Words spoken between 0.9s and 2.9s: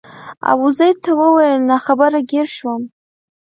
ته وویل ناخبره ګیر شوم.